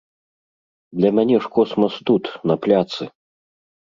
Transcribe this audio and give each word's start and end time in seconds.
Для 1.01 1.09
мяне 1.17 1.35
ж 1.43 1.51
космас 1.57 1.93
тут, 2.11 2.23
на 2.47 2.55
пляцы. 2.63 3.03